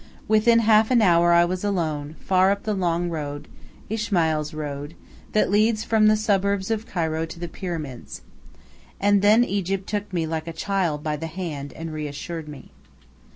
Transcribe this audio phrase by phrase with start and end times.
[0.27, 3.47] Within half an hour I was alone, far up the long road
[3.87, 4.95] Ismail's road
[5.33, 8.23] that leads from the suburbs of Cairo to the Pyramids.
[8.99, 12.71] And then Egypt took me like a child by the hand and reassured me.